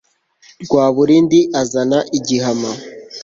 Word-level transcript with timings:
Rwaburindi 0.65 1.39
azana 1.61 1.99
igihama 2.17 2.71